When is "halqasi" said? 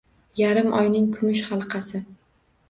1.51-2.03